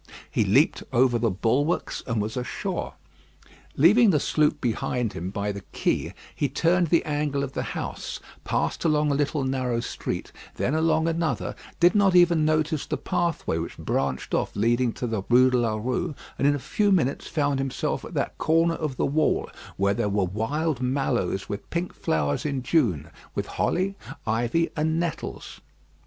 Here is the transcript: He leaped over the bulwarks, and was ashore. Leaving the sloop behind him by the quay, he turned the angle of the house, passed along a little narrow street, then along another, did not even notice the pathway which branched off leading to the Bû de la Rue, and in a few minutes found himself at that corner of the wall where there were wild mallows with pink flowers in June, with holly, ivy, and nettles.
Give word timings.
He 0.31 0.43
leaped 0.43 0.81
over 0.91 1.19
the 1.19 1.29
bulwarks, 1.29 2.01
and 2.07 2.19
was 2.19 2.35
ashore. 2.35 2.95
Leaving 3.77 4.09
the 4.09 4.19
sloop 4.19 4.59
behind 4.59 5.13
him 5.13 5.29
by 5.29 5.51
the 5.51 5.61
quay, 5.73 6.15
he 6.35 6.49
turned 6.49 6.87
the 6.87 7.05
angle 7.05 7.43
of 7.43 7.51
the 7.53 7.61
house, 7.77 8.19
passed 8.43 8.83
along 8.83 9.11
a 9.11 9.13
little 9.13 9.43
narrow 9.43 9.79
street, 9.79 10.31
then 10.55 10.73
along 10.73 11.07
another, 11.07 11.55
did 11.79 11.93
not 11.93 12.15
even 12.15 12.43
notice 12.43 12.87
the 12.87 12.97
pathway 12.97 13.59
which 13.59 13.77
branched 13.77 14.33
off 14.33 14.55
leading 14.55 14.91
to 14.93 15.05
the 15.05 15.21
Bû 15.21 15.51
de 15.51 15.57
la 15.59 15.75
Rue, 15.77 16.15
and 16.39 16.47
in 16.47 16.55
a 16.55 16.65
few 16.65 16.91
minutes 16.91 17.27
found 17.27 17.59
himself 17.59 18.03
at 18.03 18.15
that 18.15 18.39
corner 18.39 18.73
of 18.73 18.97
the 18.97 19.05
wall 19.05 19.51
where 19.77 19.93
there 19.93 20.09
were 20.09 20.25
wild 20.25 20.81
mallows 20.81 21.47
with 21.47 21.69
pink 21.69 21.93
flowers 21.93 22.43
in 22.43 22.63
June, 22.63 23.11
with 23.35 23.45
holly, 23.45 23.93
ivy, 24.25 24.71
and 24.75 24.99
nettles. 24.99 25.61